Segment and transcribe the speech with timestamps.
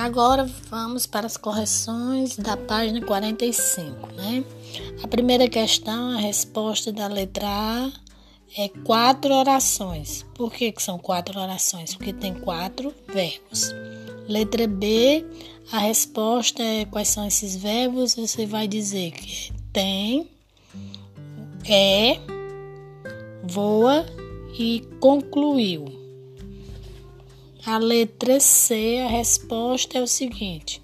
[0.00, 4.44] agora vamos para as correções da página 45, né?
[5.02, 7.92] A primeira questão, a resposta da letra A
[8.56, 10.24] é quatro orações.
[10.34, 11.94] Por que, que são quatro orações?
[11.94, 13.72] Porque tem quatro verbos.
[14.26, 15.24] Letra B,
[15.70, 18.14] a resposta é quais são esses verbos.
[18.14, 20.30] Você vai dizer que tem,
[21.68, 22.18] é,
[23.44, 24.06] voa
[24.58, 25.99] e concluiu.
[27.64, 30.80] A letra C, a resposta é o seguinte: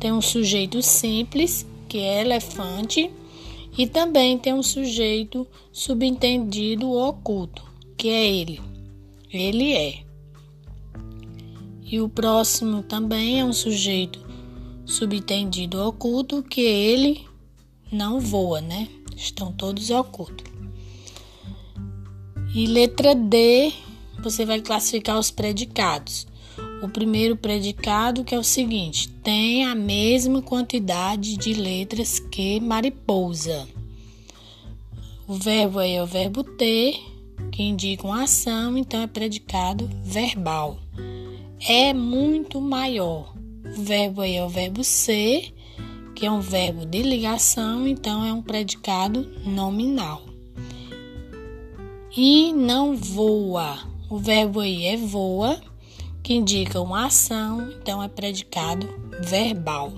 [0.00, 3.10] tem um sujeito simples, que é elefante,
[3.78, 7.62] e também tem um sujeito subentendido oculto,
[7.96, 8.60] que é ele.
[9.32, 10.02] Ele é.
[11.84, 14.18] E o próximo também é um sujeito
[14.84, 17.24] subentendido oculto, que ele
[17.92, 18.88] não voa, né?
[19.16, 20.44] Estão todos ocultos.
[22.52, 23.72] E letra D,
[24.20, 26.26] você vai classificar os predicados.
[26.82, 33.66] O primeiro predicado que é o seguinte: tem a mesma quantidade de letras que mariposa.
[35.26, 37.00] O verbo aí é o verbo ter,
[37.50, 40.78] que indica uma ação, então é predicado verbal.
[41.68, 43.34] É muito maior.
[43.64, 45.52] O verbo aí é o verbo ser,
[46.14, 50.22] que é um verbo de ligação, então é um predicado nominal.
[52.16, 53.95] E não voa.
[54.08, 55.60] O verbo aí é voa,
[56.22, 58.88] que indica uma ação, então é predicado
[59.20, 59.92] verbal.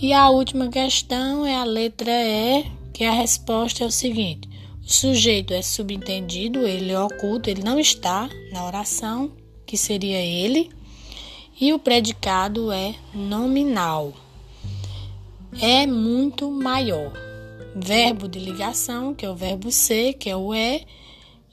[0.00, 4.48] E a última questão é a letra E, que a resposta é o seguinte:
[4.84, 9.32] o sujeito é subentendido, ele é oculto, ele não está na oração,
[9.66, 10.70] que seria ele,
[11.60, 14.12] e o predicado é nominal
[15.60, 17.12] é muito maior.
[17.74, 20.84] Verbo de ligação, que é o verbo ser, que é o é.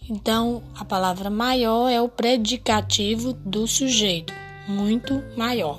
[0.10, 4.34] Então, a palavra maior é o predicativo do sujeito,
[4.68, 5.78] muito maior.